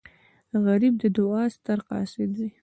غریب 0.65 0.93
د 1.01 1.03
دعا 1.17 1.43
ستر 1.55 1.79
قاصد 1.87 2.29
وي 2.37 2.49